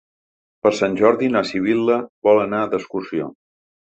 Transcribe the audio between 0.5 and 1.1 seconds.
Per Sant